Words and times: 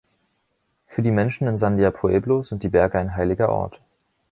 Für 0.87 1.03
die 1.03 1.11
Menschen 1.11 1.47
in 1.47 1.57
Sandia 1.57 1.91
Pueblo 1.91 2.41
sind 2.41 2.63
die 2.63 2.69
Berge 2.69 2.97
ein 2.97 3.15
heiliger 3.15 3.49
Ort. 3.49 3.79